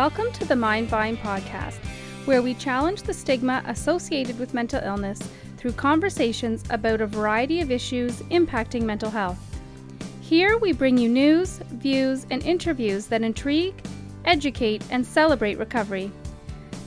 [0.00, 1.76] Welcome to the Mindvine podcast,
[2.24, 5.20] where we challenge the stigma associated with mental illness
[5.58, 9.60] through conversations about a variety of issues impacting mental health.
[10.22, 13.74] Here we bring you news, views, and interviews that intrigue,
[14.24, 16.10] educate, and celebrate recovery.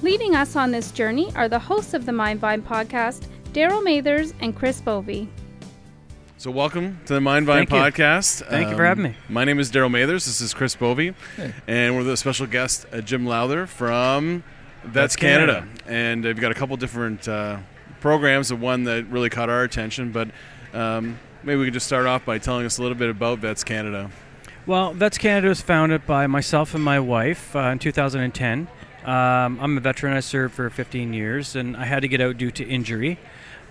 [0.01, 4.55] Leading us on this journey are the hosts of the Mindvine podcast, Daryl Mathers and
[4.55, 5.29] Chris Bovey.
[6.43, 7.77] So, welcome to the Mindvine Thank you.
[7.77, 8.41] podcast.
[8.41, 9.15] Um, Thank you for having me.
[9.29, 10.25] My name is Daryl Mathers.
[10.25, 11.13] This is Chris Bovey,
[11.69, 14.43] and we're the special guest, uh, Jim Lowther from
[14.83, 15.61] That's Vets Canada.
[15.61, 15.83] Canada.
[15.87, 17.59] And we've got a couple different uh,
[18.01, 18.49] programs.
[18.49, 20.31] The one that really caught our attention, but
[20.73, 23.63] um, maybe we could just start off by telling us a little bit about Vets
[23.63, 24.11] Canada.
[24.65, 28.67] Well, Vets Canada was founded by myself and my wife uh, in 2010.
[29.05, 30.11] Um, I'm a veteran.
[30.11, 33.17] I served for 15 years, and I had to get out due to injury.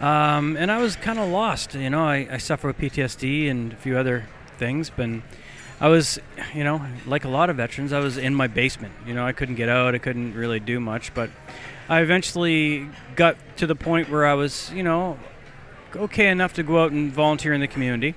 [0.03, 1.75] Um, and I was kind of lost.
[1.75, 4.27] You know, I, I suffer with PTSD and a few other
[4.59, 5.09] things, but
[5.81, 6.19] I was,
[6.55, 8.93] you know, like a lot of veterans, I was in my basement.
[9.07, 9.95] You know, I couldn't get out.
[9.95, 11.31] I couldn't really do much, but
[11.89, 15.19] I eventually got to the point where I was, you know,
[15.95, 18.15] okay enough to go out and volunteer in the community.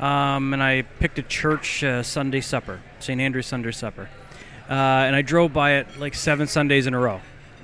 [0.00, 3.20] Um, and I picked a church uh, Sunday supper, St.
[3.20, 4.08] Andrew's Sunday supper.
[4.68, 7.20] Uh, and I drove by it like seven Sundays in a row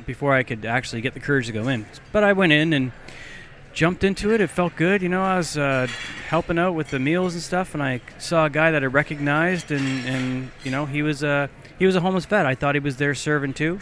[0.07, 1.87] before I could actually get the courage to go in.
[2.13, 2.93] But I went in and
[3.79, 4.41] jumped into it.
[4.41, 5.03] It felt good.
[5.03, 5.87] You know, I was uh,
[6.27, 9.71] helping out with the meals and stuff, and I saw a guy that I recognized,
[9.71, 11.49] and, and you know, he was a
[11.79, 12.45] he was a homeless vet.
[12.45, 13.79] I thought he was there serving too,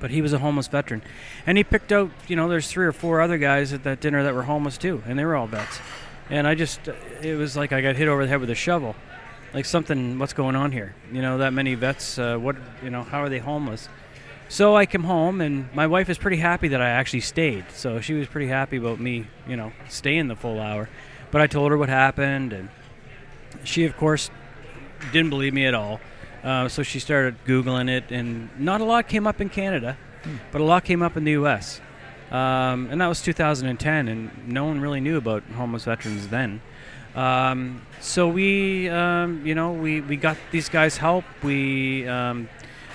[0.00, 1.02] but he was a homeless veteran,
[1.46, 2.10] and he picked out.
[2.28, 5.02] You know, there's three or four other guys at that dinner that were homeless too,
[5.06, 5.80] and they were all vets.
[6.30, 6.88] And I just,
[7.20, 8.96] it was like I got hit over the head with a shovel,
[9.52, 10.18] like something.
[10.18, 10.94] What's going on here?
[11.12, 12.18] You know, that many vets.
[12.18, 13.02] Uh, what you know?
[13.02, 13.86] How are they homeless?
[14.48, 17.64] So I came home, and my wife is pretty happy that I actually stayed.
[17.72, 20.88] So she was pretty happy about me, you know, staying the full hour.
[21.30, 22.68] But I told her what happened, and
[23.64, 24.30] she, of course,
[25.12, 26.00] didn't believe me at all.
[26.42, 29.96] Uh, so she started Googling it, and not a lot came up in Canada,
[30.52, 31.80] but a lot came up in the U.S.
[32.30, 36.60] Um, and that was 2010, and no one really knew about homeless veterans then.
[37.14, 41.24] Um, so we, um, you know, we, we got these guys help.
[41.42, 42.48] We um,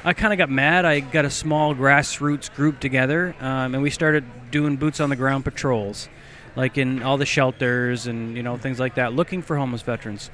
[0.05, 0.85] I kind of got mad.
[0.85, 5.17] I got a small grassroots group together, um, and we started doing boots on the
[5.17, 6.07] ground patrols,
[6.55, 10.29] like in all the shelters and you know things like that, looking for homeless veterans.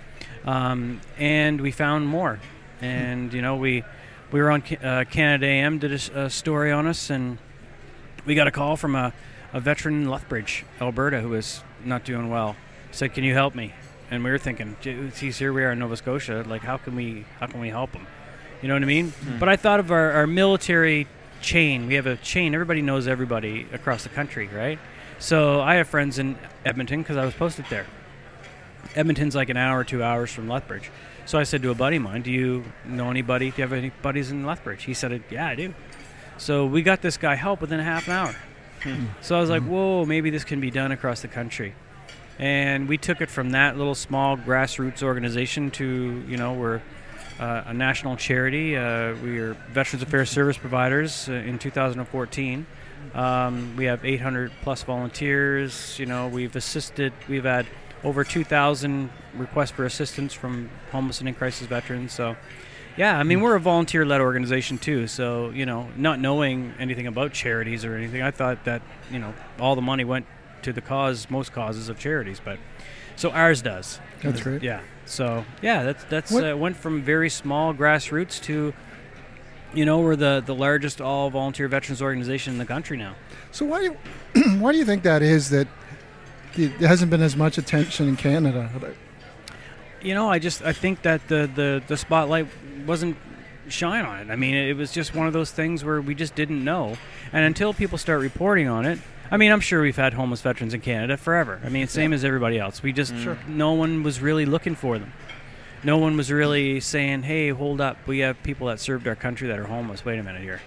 [0.45, 2.39] Um, and we found more,
[2.79, 3.83] and you know we
[4.31, 7.39] we were on uh, Canada AM did a story on us, and
[8.23, 9.13] we got a call from a,
[9.51, 12.55] a veteran in Lethbridge, Alberta, who was not doing well.
[12.91, 13.73] Said, "Can you help me?"
[14.11, 15.51] And we were thinking, "Geez, here.
[15.51, 16.45] We are in Nova Scotia.
[16.47, 18.05] Like, how can we how can we help him?"
[18.65, 19.11] You know what I mean?
[19.11, 19.37] Hmm.
[19.37, 21.05] But I thought of our, our military
[21.39, 21.85] chain.
[21.85, 22.55] We have a chain.
[22.55, 24.79] Everybody knows everybody across the country, right?
[25.19, 27.85] So I have friends in Edmonton because I was posted there.
[28.95, 30.89] Edmonton's like an hour, two hours from Lethbridge.
[31.27, 33.51] So I said to a buddy of mine, "Do you know anybody?
[33.51, 35.75] Do you have any buddies in Lethbridge?" He said, "Yeah, I do."
[36.39, 38.35] So we got this guy help within a half an hour.
[38.81, 39.05] Hmm.
[39.21, 39.69] So I was like, hmm.
[39.69, 41.75] "Whoa, maybe this can be done across the country."
[42.39, 46.81] And we took it from that little small grassroots organization to, you know, we're
[47.39, 48.77] uh, a national charity.
[48.77, 52.65] Uh, we are Veterans Affairs Service Providers uh, in 2014.
[53.13, 55.97] Um, we have 800 plus volunteers.
[55.99, 57.13] You know, we've assisted.
[57.27, 57.65] We've had
[58.03, 62.13] over 2,000 requests for assistance from homeless and in crisis veterans.
[62.13, 62.35] So,
[62.97, 65.07] yeah, I mean, we're a volunteer-led organization too.
[65.07, 68.81] So, you know, not knowing anything about charities or anything, I thought that
[69.11, 70.25] you know all the money went
[70.61, 72.57] to the cause, most causes of charities, but
[73.15, 73.99] so ours does.
[74.21, 74.63] That's great.
[74.63, 74.81] Yeah.
[75.05, 78.73] So yeah, that's that's uh, went from very small grassroots to,
[79.73, 83.15] you know, we're the the largest all volunteer veterans organization in the country now.
[83.51, 85.67] So why do you, why do you think that is that
[86.55, 88.69] there hasn't been as much attention in Canada?
[90.01, 92.47] You know, I just I think that the the the spotlight
[92.85, 93.17] wasn't
[93.69, 94.31] shine on it.
[94.31, 96.97] I mean, it was just one of those things where we just didn't know,
[97.31, 98.99] and until people start reporting on it.
[99.31, 101.59] I mean, I'm sure we've had homeless veterans in Canada forever.
[101.65, 102.83] I mean, same as everybody else.
[102.83, 103.11] We just
[103.47, 105.13] no one was really looking for them.
[105.83, 109.47] No one was really saying, "Hey, hold up, we have people that served our country
[109.47, 110.05] that are homeless.
[110.05, 110.61] Wait a minute here."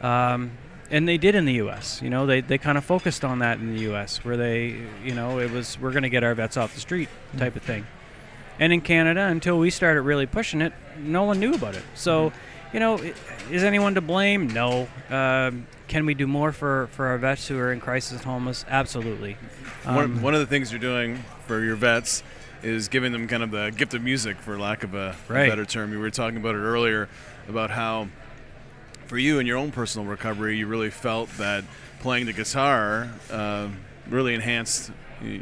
[0.00, 0.52] Um,
[0.90, 2.00] and they did in the U.S.
[2.02, 4.24] You know, they, they kind of focused on that in the U.S.
[4.24, 7.08] where they, you know, it was we're going to get our vets off the street
[7.36, 7.86] type of thing.
[8.58, 11.82] And in Canada, until we started really pushing it, no one knew about it.
[11.94, 12.32] So,
[12.72, 12.98] you know,
[13.50, 14.48] is anyone to blame?
[14.48, 14.88] No.
[15.10, 18.64] Um, can we do more for, for our vets who are in crisis and homeless?
[18.68, 19.36] Absolutely.
[19.84, 22.22] Um, one, one of the things you're doing for your vets
[22.62, 25.66] is giving them kind of the gift of music, for lack of a, a better
[25.66, 25.92] term.
[25.92, 27.08] You were talking about it earlier
[27.48, 28.08] about how,
[29.06, 31.64] for you in your own personal recovery, you really felt that
[32.00, 33.68] playing the guitar uh,
[34.08, 34.90] really enhanced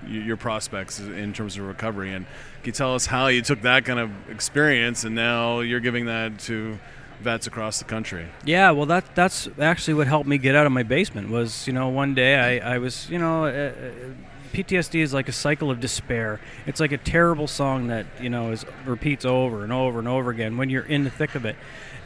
[0.07, 2.13] your prospects in terms of recovery.
[2.13, 2.27] And
[2.63, 6.07] can you tell us how you took that kind of experience and now you're giving
[6.07, 6.79] that to
[7.23, 8.27] vets across the country.
[8.45, 11.31] Yeah, well, that that's actually what helped me get out of my basement.
[11.31, 13.73] Was you know one day I, I was you know uh, uh
[14.53, 16.39] PTSD is like a cycle of despair.
[16.67, 20.31] It's like a terrible song that you know is repeats over and over and over
[20.31, 21.57] again when you're in the thick of it.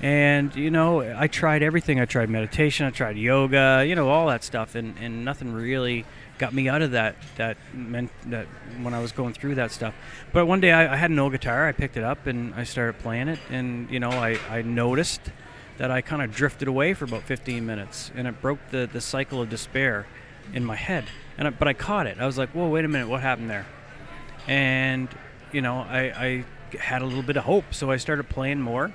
[0.00, 2.00] And you know, I tried everything.
[2.00, 2.87] I tried meditation.
[2.87, 3.84] I tried yoga.
[3.87, 6.04] You know, all that stuff, and, and nothing really
[6.38, 8.46] got me out of that that meant that
[8.82, 9.94] when I was going through that stuff.
[10.32, 11.66] But one day I, I had an old guitar.
[11.66, 15.22] I picked it up and I started playing it, and you know, I, I noticed
[15.78, 19.00] that I kind of drifted away for about 15 minutes, and it broke the the
[19.00, 20.06] cycle of despair
[20.52, 21.04] in my head.
[21.38, 22.19] And I, but I caught it.
[22.20, 23.66] I was like, whoa, wait a minute, what happened there?
[24.46, 25.08] And
[25.52, 26.44] you know, I, I
[26.78, 28.92] had a little bit of hope, so I started playing more.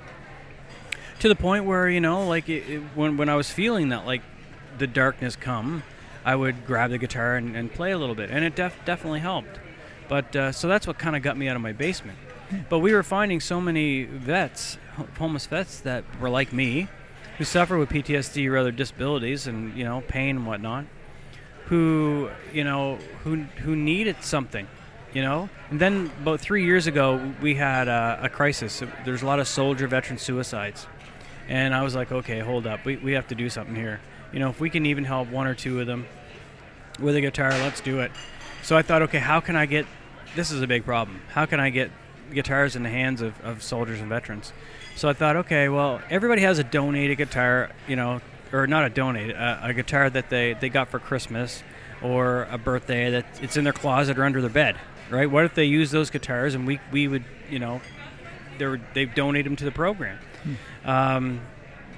[1.22, 4.06] To the point where you know, like it, it, when when I was feeling that
[4.06, 4.22] like
[4.78, 5.84] the darkness come,
[6.24, 9.20] I would grab the guitar and, and play a little bit, and it def- definitely
[9.20, 9.60] helped.
[10.08, 12.18] But uh, so that's what kind of got me out of my basement.
[12.68, 14.78] But we were finding so many vets,
[15.16, 16.88] homeless vets, that were like me,
[17.38, 20.86] who suffer with PTSD or other disabilities and you know pain and whatnot,
[21.66, 24.66] who you know who who needed something,
[25.14, 25.48] you know.
[25.70, 28.82] And then about three years ago, we had a, a crisis.
[29.04, 30.88] There's a lot of soldier veteran suicides,
[31.48, 34.00] and I was like, okay, hold up, we we have to do something here.
[34.32, 36.06] You know, if we can even help one or two of them
[36.98, 38.10] with a guitar, let's do it.
[38.62, 39.86] So I thought, okay, how can I get?
[40.34, 41.20] This is a big problem.
[41.28, 41.90] How can I get
[42.32, 44.52] guitars in the hands of, of soldiers and veterans?
[44.96, 48.20] So I thought, okay, well, everybody has a donated guitar, you know,
[48.52, 51.62] or not a donated, a, a, guitar that they, they got for Christmas
[52.02, 54.76] or a birthday that it's in their closet or under their bed,
[55.10, 55.30] right?
[55.30, 57.80] What if they use those guitars and we, we would, you know,
[58.58, 60.18] they they donate them to the program.
[60.42, 60.54] Hmm.
[60.84, 61.40] Um,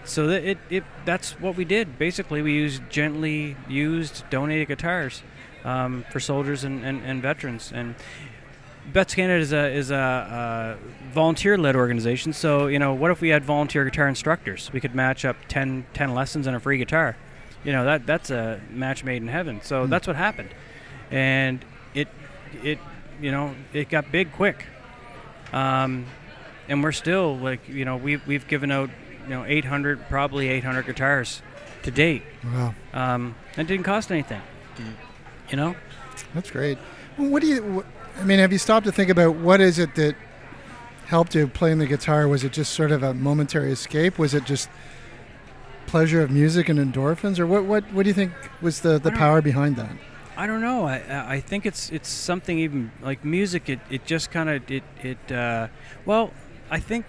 [0.04, 1.98] so that it, it that's what we did.
[1.98, 5.22] Basically, we used gently used donated guitars
[5.64, 7.72] um, for soldiers and, and, and, veterans.
[7.74, 7.94] And
[8.92, 12.32] Vets Canada is a is a, a volunteer-led organization.
[12.32, 14.70] So you know, what if we had volunteer guitar instructors?
[14.72, 17.16] We could match up 10, 10 lessons and a free guitar.
[17.64, 19.60] You know, that that's a match made in heaven.
[19.62, 19.90] So mm.
[19.90, 20.50] that's what happened,
[21.10, 21.64] and
[21.94, 22.08] it
[22.62, 22.78] it
[23.22, 24.66] you know it got big quick.
[25.50, 26.04] Um,
[26.68, 28.90] and we're still like you know we've we've given out
[29.24, 31.42] you know 800 probably 800 guitars
[31.82, 32.22] to date.
[32.44, 32.74] Wow.
[32.92, 34.42] Um, it didn't cost anything.
[35.50, 35.76] You know.
[36.34, 36.78] That's great.
[37.16, 37.62] What do you?
[37.62, 37.86] What,
[38.18, 40.16] I mean, have you stopped to think about what is it that
[41.06, 42.26] helped you playing the guitar?
[42.26, 44.18] Was it just sort of a momentary escape?
[44.18, 44.68] Was it just
[45.86, 47.64] pleasure of music and endorphins, or what?
[47.64, 47.84] What?
[47.92, 49.92] What do you think was the, the power behind that?
[50.36, 50.86] I don't know.
[50.86, 53.68] I I think it's it's something even like music.
[53.68, 55.32] It it just kind of it it.
[55.32, 55.68] Uh,
[56.04, 56.32] well,
[56.70, 57.06] I think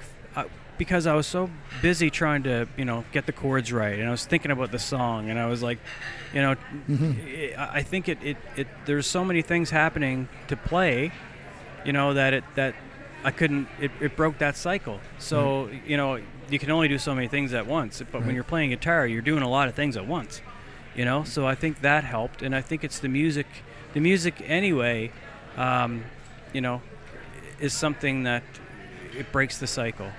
[0.77, 1.49] because I was so
[1.81, 4.79] busy trying to, you know, get the chords right, and I was thinking about the
[4.79, 5.79] song, and I was like,
[6.33, 6.55] you know,
[6.89, 7.59] mm-hmm.
[7.59, 11.11] I think it, it, it there's so many things happening to play,
[11.85, 12.75] you know, that it that
[13.23, 13.67] I couldn't.
[13.79, 14.99] It, it broke that cycle.
[15.17, 15.89] So mm-hmm.
[15.89, 16.19] you know,
[16.49, 17.99] you can only do so many things at once.
[17.99, 18.25] But right.
[18.25, 20.41] when you're playing guitar, you're doing a lot of things at once.
[20.95, 23.47] You know, so I think that helped, and I think it's the music.
[23.93, 25.11] The music anyway,
[25.57, 26.03] um,
[26.53, 26.81] you know,
[27.59, 28.43] is something that
[29.17, 30.09] it breaks the cycle.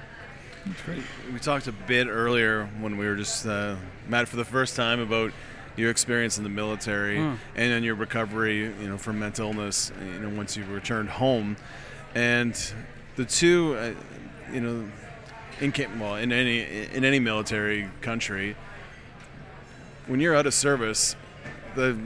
[0.65, 1.03] That's great.
[1.33, 3.77] We talked a bit earlier when we were just uh,
[4.09, 5.33] met for the first time about
[5.77, 7.37] your experience in the military mm.
[7.55, 11.57] and then your recovery, you know, from mental illness, you know, once you returned home,
[12.15, 12.73] and
[13.17, 13.93] the two, uh,
[14.53, 14.89] you know,
[15.61, 16.63] in well, in any
[16.93, 18.57] in any military country,
[20.07, 21.15] when you're out of service,
[21.75, 21.97] the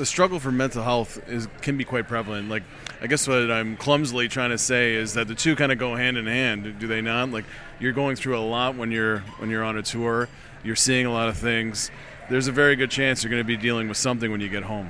[0.00, 2.48] the struggle for mental health is can be quite prevalent.
[2.48, 2.62] Like,
[3.02, 5.94] I guess what I'm clumsily trying to say is that the two kind of go
[5.94, 6.78] hand in hand.
[6.78, 7.30] Do they not?
[7.30, 7.44] Like,
[7.78, 10.30] you're going through a lot when you're when you're on a tour.
[10.64, 11.90] You're seeing a lot of things.
[12.30, 14.62] There's a very good chance you're going to be dealing with something when you get
[14.62, 14.88] home.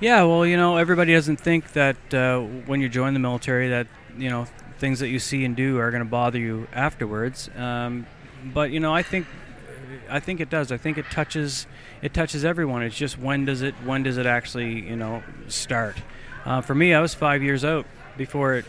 [0.00, 3.88] Yeah, well, you know, everybody doesn't think that uh, when you join the military that
[4.16, 4.46] you know
[4.78, 7.50] things that you see and do are going to bother you afterwards.
[7.54, 8.06] Um,
[8.54, 9.26] but you know, I think
[10.08, 10.72] I think it does.
[10.72, 11.66] I think it touches
[12.02, 12.82] it touches everyone.
[12.82, 15.96] It's just when does it when does it actually you know start?
[16.44, 18.64] Uh, for me, I was five years out before it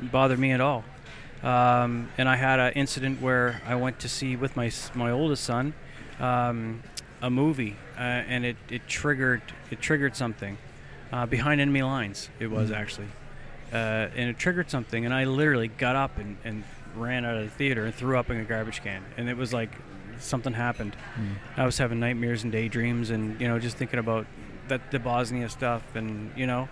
[0.00, 0.84] bothered me at all.
[1.42, 5.44] Um, and I had an incident where I went to see with my my oldest
[5.44, 5.74] son
[6.18, 6.82] um,
[7.22, 10.58] a movie, uh, and it, it triggered it triggered something
[11.12, 12.28] uh, behind enemy lines.
[12.40, 12.80] It was mm-hmm.
[12.80, 13.08] actually,
[13.72, 13.76] uh,
[14.16, 16.64] and it triggered something, and I literally got up and, and
[16.96, 19.52] ran out of the theater and threw up in a garbage can, and it was
[19.52, 19.70] like
[20.18, 20.96] something happened.
[21.16, 21.36] Mm.
[21.56, 24.26] I was having nightmares and daydreams, and you know just thinking about
[24.68, 26.68] that the Bosnia stuff, and you know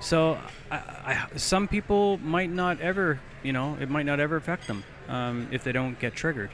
[0.00, 0.38] so,
[0.70, 4.84] I, I, some people might not ever, you know, it might not ever affect them
[5.08, 6.50] um, if they don't get triggered.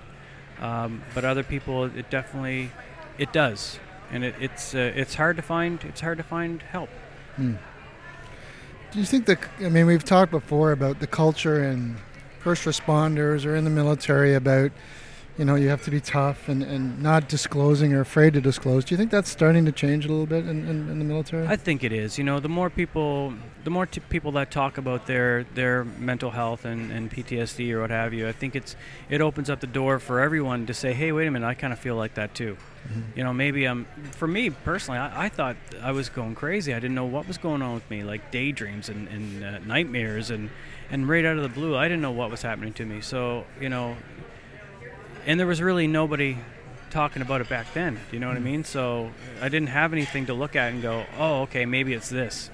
[0.61, 2.71] Um, but other people, it definitely,
[3.19, 3.79] it does,
[4.11, 6.89] and it, it's uh, it's hard to find it's hard to find help.
[7.37, 7.55] Hmm.
[8.93, 9.41] Do you think that?
[9.59, 11.97] I mean, we've talked before about the culture and
[12.39, 14.71] first responders or in the military about
[15.37, 18.85] you know, you have to be tough and, and not disclosing or afraid to disclose.
[18.85, 21.47] Do you think that's starting to change a little bit in, in, in the military?
[21.47, 22.19] I think it is.
[22.19, 26.31] You know, the more people, the more t- people that talk about their their mental
[26.31, 28.77] health and, and PTSD or what have you, I think it's
[29.11, 31.73] it opens up the door for everyone to say, hey, wait a minute, I kind
[31.73, 32.57] of feel like that too.
[32.87, 33.19] Mm-hmm.
[33.19, 33.87] You know, maybe I'm.
[34.13, 36.75] For me personally, I, I, thought I was going crazy.
[36.75, 40.31] I didn't know what was going on with me, like daydreams and, and uh, nightmares,
[40.31, 40.51] and
[40.91, 43.01] and right out of the blue, I didn't know what was happening to me.
[43.01, 43.97] So you know,
[45.27, 46.37] and there was really nobody
[46.91, 47.95] talking about it back then.
[47.95, 48.45] Do you know what I Mm-hmm.
[48.45, 48.65] mean?
[48.65, 52.51] So I didn't have anything to look at and go, oh, okay, maybe it's this.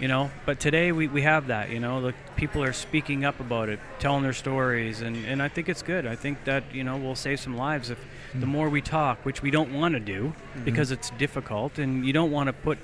[0.00, 1.70] You know, but today we, we have that.
[1.70, 5.48] You know, the people are speaking up about it, telling their stories, and, and I
[5.48, 6.06] think it's good.
[6.06, 8.46] I think that you know we'll save some lives if the Mm-hmm.
[8.48, 10.34] more we talk, which we don't want to do
[10.64, 12.78] because it's difficult, and you don't want to put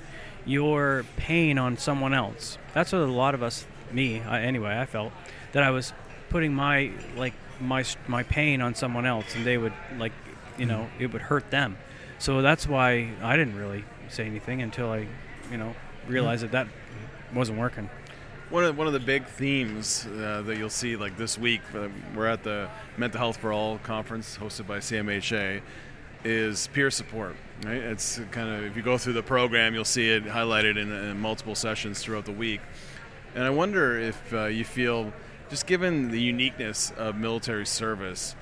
[0.45, 2.57] your pain on someone else.
[2.73, 5.13] That's what a lot of us, me anyway, I felt
[5.53, 5.93] that I was
[6.29, 10.13] putting my like my my pain on someone else, and they would like,
[10.57, 11.77] you know, it would hurt them.
[12.19, 15.07] So that's why I didn't really say anything until I,
[15.51, 15.75] you know,
[16.07, 16.67] realized that that
[17.33, 17.89] wasn't working.
[18.49, 21.87] One of, one of the big themes uh, that you'll see like this week, uh,
[22.15, 25.61] we're at the Mental Health for All conference hosted by CMHA,
[26.23, 27.35] is peer support.
[27.63, 27.77] Right?
[27.77, 31.19] It's kind of if you go through the program, you'll see it highlighted in, in
[31.19, 32.61] multiple sessions throughout the week.
[33.33, 35.11] And I wonder if uh, you feel,
[35.49, 38.35] just given the uniqueness of military service,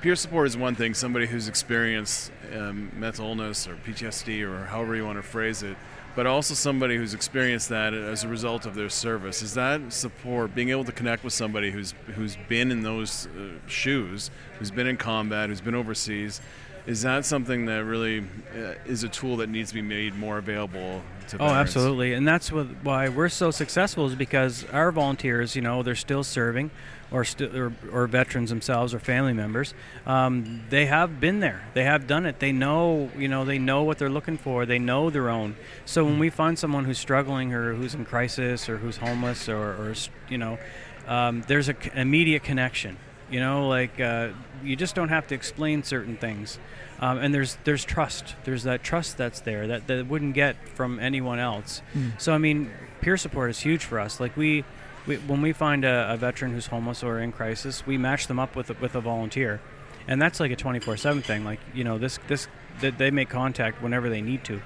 [0.00, 0.94] peer support is one thing.
[0.94, 5.76] Somebody who's experienced um, mental illness or PTSD or however you want to phrase it,
[6.14, 9.42] but also somebody who's experienced that as a result of their service.
[9.42, 13.50] Is that support, being able to connect with somebody who's who's been in those uh,
[13.66, 16.40] shoes, who's been in combat, who's been overseas?
[16.86, 18.20] Is that something that really
[18.54, 22.26] uh, is a tool that needs to be made more available to Oh, absolutely, and
[22.26, 26.70] that's what, why we're so successful is because our volunteers, you know, they're still serving,
[27.10, 29.74] or still or, or veterans themselves or family members.
[30.06, 32.38] Um, they have been there, they have done it.
[32.38, 34.66] They know, you know, they know what they're looking for.
[34.66, 35.56] They know their own.
[35.84, 39.70] So when we find someone who's struggling or who's in crisis or who's homeless or,
[39.72, 39.94] or
[40.28, 40.58] you know,
[41.06, 42.96] um, there's an immediate connection.
[43.30, 44.30] You know, like uh,
[44.64, 46.58] you just don't have to explain certain things,
[46.98, 48.34] um, and there's there's trust.
[48.44, 51.82] There's that trust that's there that that wouldn't get from anyone else.
[52.18, 52.70] So I mean,
[53.00, 54.20] peer support is huge for us.
[54.20, 54.64] Like we,
[55.06, 58.38] we when we find a, a veteran who's homeless or in crisis, we match them
[58.38, 59.60] up with a, with a volunteer,
[60.08, 61.44] and that's like a 24/7 thing.
[61.44, 62.48] Like you know, this this
[62.80, 64.60] that they make contact whenever they need to,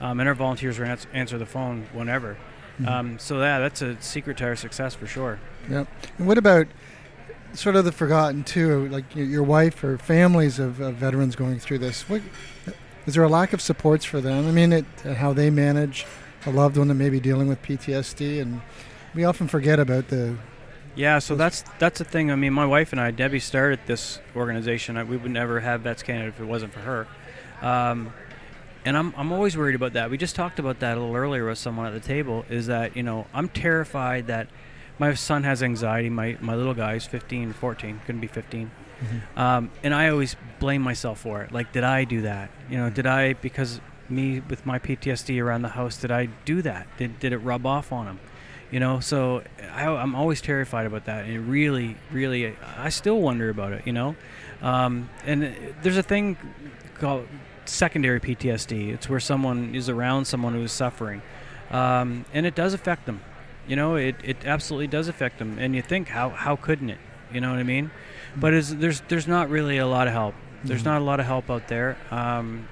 [0.00, 2.36] um, and our volunteers ans- answer the phone whenever.
[2.86, 5.38] Um, so yeah, that's a secret to our success for sure.
[5.70, 5.86] Yep.
[6.18, 6.66] And what about
[7.54, 11.78] sort of the forgotten too, like your, wife or families of, of veterans going through
[11.78, 12.08] this?
[12.08, 12.22] What
[13.06, 14.46] is there a lack of supports for them?
[14.46, 14.84] I mean, it,
[15.16, 16.06] how they manage
[16.46, 18.60] a loved one that may be dealing with PTSD, and
[19.14, 20.36] we often forget about the.
[20.96, 22.30] Yeah, so that's that's the thing.
[22.30, 24.96] I mean, my wife and I, Debbie, started this organization.
[24.96, 27.06] I, we would never have Vets Canada if it wasn't for her.
[27.62, 28.12] Um,
[28.84, 30.10] and I'm, I'm always worried about that.
[30.10, 32.44] We just talked about that a little earlier with someone at the table.
[32.48, 34.48] Is that you know I'm terrified that
[34.98, 36.10] my son has anxiety.
[36.10, 38.70] My my little guy is 15, 14, couldn't be 15.
[39.36, 41.52] Um, and I always blame myself for it.
[41.52, 42.50] Like, did I do that?
[42.70, 45.96] You know, did I because me with my PTSD around the house?
[45.96, 46.86] Did I do that?
[46.96, 48.20] Did did it rub off on him?
[48.70, 51.26] You know, so I, I'm always terrified about that.
[51.26, 53.86] And it really, really, I still wonder about it.
[53.86, 54.16] You know,
[54.62, 56.36] um, and there's a thing
[56.98, 57.28] called
[57.66, 58.92] secondary PTSD.
[58.92, 61.22] It's where someone is around someone who is suffering,
[61.70, 63.20] um, and it does affect them.
[63.66, 65.58] You know, it, it absolutely does affect them.
[65.58, 66.98] And you think, how how couldn't it?
[67.32, 67.90] You know what I mean?
[68.36, 70.34] But is there's there's not really a lot of help.
[70.64, 72.68] There's not a lot of help out there um,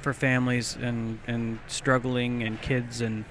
[0.00, 3.24] for families and and struggling and kids and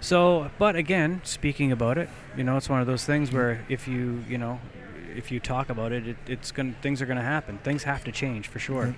[0.00, 0.50] so.
[0.58, 4.24] But again, speaking about it, you know, it's one of those things where if you
[4.28, 4.60] you know
[5.14, 7.58] if you talk about it, it it's going things are going to happen.
[7.58, 8.94] Things have to change for sure.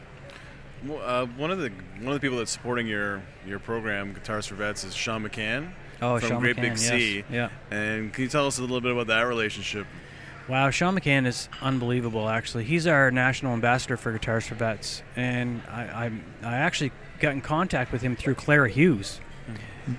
[0.85, 4.47] Well, uh, one of the one of the people that's supporting your your program, Guitars
[4.47, 6.81] for Vets, is Sean McCann Oh, from Sean Great McCann, Big yes.
[6.81, 7.25] C.
[7.31, 7.49] Yeah.
[7.71, 9.87] And can you tell us a little bit about that relationship?
[10.49, 12.29] Wow, Sean McCann is unbelievable.
[12.29, 16.13] Actually, he's our national ambassador for Guitars for Vets, and I, I,
[16.45, 19.21] I actually got in contact with him through Clara Hughes.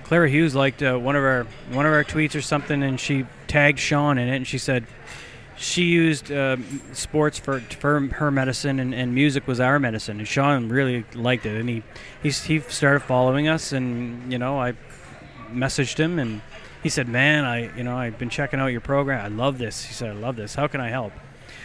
[0.04, 3.26] Clara Hughes liked uh, one of our one of our tweets or something, and she
[3.46, 4.86] tagged Sean in it, and she said
[5.56, 6.56] she used uh,
[6.92, 10.18] sports for for her medicine, and, and music was our medicine.
[10.18, 11.82] And Sean really liked it, and he
[12.22, 14.74] he's, he started following us, and you know I
[15.52, 16.40] messaged him and
[16.82, 19.24] he said, "Man, I you know I've been checking out your program.
[19.24, 20.54] I love this." He said, "I love this.
[20.54, 21.12] How can I help?"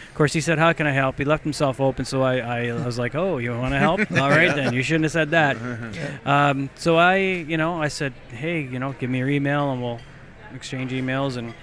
[0.08, 2.72] Of course, he said, "How can I help?" He left himself open, so I, I
[2.84, 4.00] was like, "Oh, you want to help?
[4.12, 4.72] All right, then.
[4.72, 5.56] You shouldn't have said that."
[6.24, 9.82] Um, so I, you know, I said, "Hey, you know, give me your email and
[9.82, 10.00] we'll
[10.54, 11.54] exchange emails." And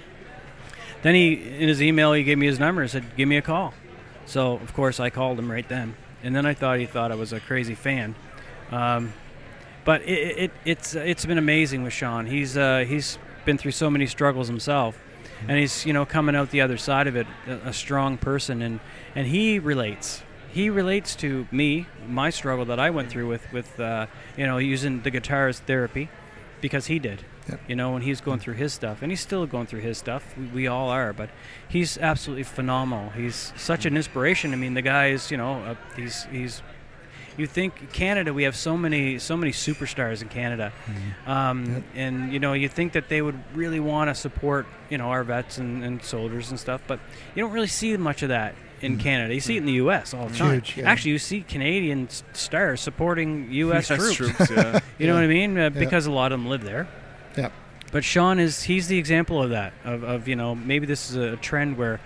[1.02, 3.42] then he, in his email, he gave me his number and said, "Give me a
[3.42, 3.74] call."
[4.26, 7.16] So of course I called him right then, and then I thought he thought I
[7.16, 8.14] was a crazy fan.
[8.70, 9.12] Um,
[9.84, 12.26] but it, it, it's it's been amazing with Sean.
[12.26, 14.98] He's uh, he's been through so many struggles himself,
[15.48, 18.62] and he's you know coming out the other side of it a, a strong person,
[18.62, 18.80] and
[19.14, 20.22] and he relates.
[20.52, 24.58] He relates to me, my struggle that I went through with with uh, you know
[24.58, 26.08] using the guitar as therapy,
[26.60, 27.24] because he did.
[27.48, 27.60] Yep.
[27.66, 30.36] You know, when he's going through his stuff, and he's still going through his stuff.
[30.38, 31.30] We, we all are, but
[31.68, 33.10] he's absolutely phenomenal.
[33.10, 34.52] He's such an inspiration.
[34.52, 36.62] I mean, the guy is, you know, uh, he's he's
[37.36, 40.72] you think Canada, we have so many so many superstars in Canada,
[41.26, 41.82] um, Yep.
[41.94, 45.24] and you know you think that they would really want to support you know our
[45.24, 46.98] vets and, and soldiers and stuff, but
[47.34, 49.32] you don't really see much of that in Canada.
[49.32, 50.12] You see it in the U.S.
[50.12, 50.54] all the time.
[50.54, 50.90] Huge, yeah.
[50.90, 53.90] Actually, you see Canadian stars supporting U.S.
[53.90, 54.50] Yes, troops.
[54.50, 54.80] yeah.
[54.98, 55.20] You know Yeah.
[55.20, 55.58] what I mean?
[55.58, 56.88] Uh, because a lot of them live there.
[57.36, 57.50] Yeah.
[57.92, 59.72] But Sean is he's the example of that.
[59.84, 62.00] Of, of you know maybe this is a trend where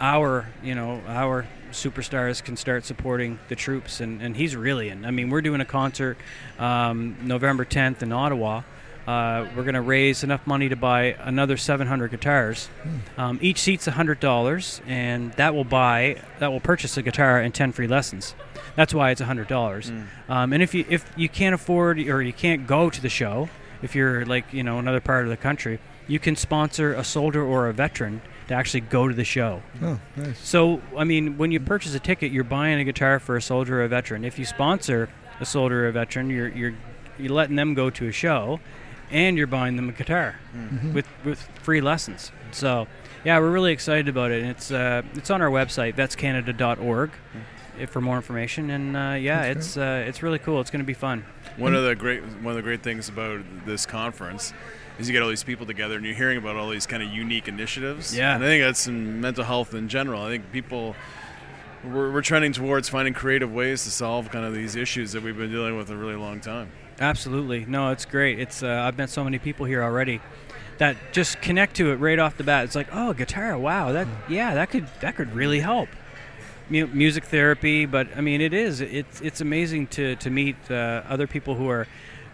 [0.00, 5.04] our you know our superstars can start supporting the troops and, and he's really in.
[5.04, 6.16] I mean we're doing a concert
[6.58, 8.62] um, November 10th in Ottawa.
[9.06, 12.68] Uh, we're going to raise enough money to buy another 700 guitars.
[13.16, 17.70] Um, each seat's $100, and that will buy that will purchase a guitar and 10
[17.70, 18.34] free lessons.
[18.74, 19.46] That's why it's $100.
[19.46, 20.06] Mm.
[20.28, 23.48] Um, and if you if you can't afford or you can't go to the show,
[23.80, 27.44] if you're like you know another part of the country, you can sponsor a soldier
[27.44, 29.62] or a veteran to actually go to the show.
[29.82, 30.38] Oh, nice.
[30.38, 33.80] So I mean, when you purchase a ticket, you're buying a guitar for a soldier
[33.80, 34.24] or a veteran.
[34.24, 35.08] If you sponsor
[35.40, 36.74] a soldier or a veteran, you're you're
[37.18, 38.60] you're letting them go to a show,
[39.10, 40.92] and you're buying them a guitar Mhm.
[40.92, 42.30] with with free lessons.
[42.52, 42.86] So
[43.24, 44.42] yeah, we're really excited about it.
[44.42, 47.10] And it's uh, it's on our website, vetscanada.org,
[47.78, 48.70] if for more information.
[48.70, 50.60] And uh, yeah, That's it's uh, it's really cool.
[50.60, 51.24] It's going to be fun.
[51.56, 54.52] One of the great one of the great things about this conference
[54.98, 57.10] is you get all these people together and you're hearing about all these kind of
[57.10, 58.16] unique initiatives.
[58.16, 58.34] Yeah.
[58.34, 60.22] And I think that's in mental health in general.
[60.22, 60.96] I think people
[61.84, 65.36] we're, we're trending towards finding creative ways to solve kind of these issues that we've
[65.36, 66.70] been dealing with a really long time.
[66.98, 67.66] Absolutely.
[67.66, 68.38] No, it's great.
[68.38, 70.20] It's uh, I've met so many people here already
[70.78, 72.64] that just connect to it right off the bat.
[72.64, 73.58] It's like, oh, guitar.
[73.58, 75.88] Wow, that yeah, that could that could really help.
[76.68, 78.80] Mu- music therapy, but I mean, it is.
[78.80, 81.86] It's it's amazing to to meet uh, other people who are,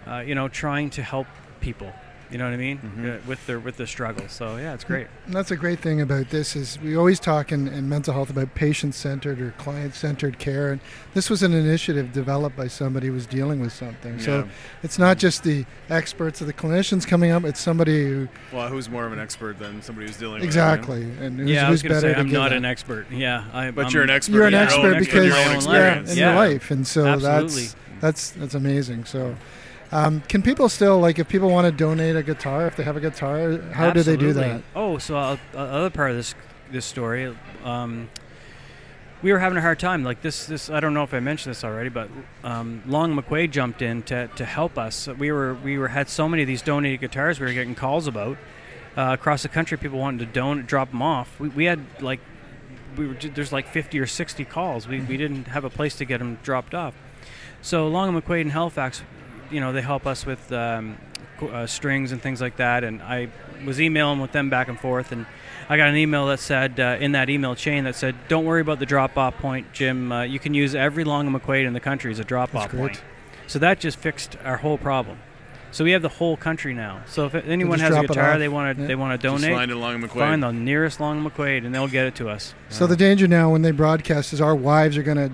[0.07, 1.27] uh, you know, trying to help
[1.61, 1.93] people.
[2.33, 2.79] You know what I mean?
[2.79, 3.15] Mhm.
[3.17, 4.25] Uh, with their with the struggle.
[4.29, 5.07] So yeah, it's great.
[5.27, 8.31] And that's a great thing about this is we always talk in, in mental health
[8.31, 10.81] about patient-centered or client-centered care, and
[11.13, 14.19] this was an initiative developed by somebody who was dealing with something.
[14.19, 14.49] So
[14.83, 18.89] it's not just the experts or the clinicians coming up; it's somebody who Well, who's
[18.89, 21.67] more of an expert than somebody who's dealing with it, exactly and who's, yeah, I
[21.67, 22.57] who's was going to better say I'm to give not that.
[22.57, 23.07] an expert.
[23.11, 24.33] Yeah, I, But I'm- you're an expert.
[24.33, 26.13] You're in an your expert own, because in your own yeah, experience.
[26.13, 26.27] in Yeah.
[26.29, 27.63] your life, and so Absolutely.
[27.65, 29.05] that's that's that's amazing.
[29.05, 29.37] So.
[29.93, 32.97] Um, can people still like if people want to donate a guitar if they have
[32.97, 33.59] a guitar?
[33.73, 34.63] How do they do that?
[34.75, 36.35] Oh, so uh, uh, other part of this
[36.71, 38.09] this story, um,
[39.21, 40.03] we were having a hard time.
[40.03, 42.09] Like this, this I don't know if I mentioned this already, but
[42.43, 45.07] um, Long McQuade jumped in to, to help us.
[45.07, 48.07] We were we were had so many of these donated guitars we were getting calls
[48.07, 48.39] about
[48.97, 49.77] uh, across the country.
[49.77, 51.39] People wanting to don drop them off.
[51.39, 52.21] We, we had like
[52.97, 54.89] we were there's like 50 or 60 calls.
[54.89, 56.95] We, we didn't have a place to get them dropped off.
[57.61, 59.03] So Long and McQuade in Halifax,
[59.53, 60.97] you know, they help us with um,
[61.41, 62.85] uh, strings and things like that.
[62.85, 63.29] And I
[63.65, 65.27] was emailing with them back and forth, and
[65.69, 68.61] I got an email that said uh, in that email chain that said, "Don't worry
[68.61, 70.11] about the drop-off point, Jim.
[70.11, 73.03] Uh, you can use every Long and McQuade in the country as a drop-off point."
[73.47, 75.19] So that just fixed our whole problem.
[75.73, 77.01] So we have the whole country now.
[77.07, 78.89] So if anyone has a drop guitar they want to Yeah.
[78.89, 82.07] they want to donate, find it along find the nearest Long McQuade, and they'll get
[82.07, 82.55] it to us.
[82.69, 85.33] So the danger now when they broadcast is our wives are going to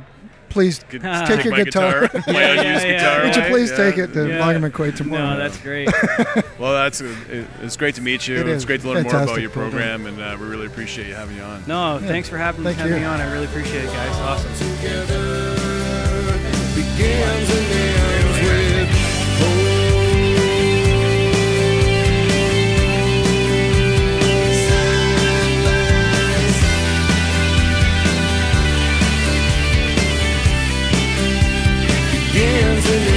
[0.49, 2.09] please Could Take your my guitar.
[2.13, 3.23] my Yeah, unused yeah, guitar.
[3.25, 3.77] Would you please Yeah.
[3.77, 4.41] take it to Yeah.
[4.45, 5.31] Long and McQuade tomorrow?
[5.35, 5.89] No, that's great.
[6.59, 8.37] Well, that's it, it's great to meet you.
[8.39, 11.15] It it's great to learn more about your program, and uh, we really appreciate you
[11.15, 11.63] having you on.
[11.69, 12.09] No, Yeah.
[12.09, 12.99] thanks for having, Thank having you.
[13.01, 13.21] me on.
[13.21, 14.17] I really appreciate it, guys.
[14.17, 14.51] Awesome.
[32.39, 33.08] Begins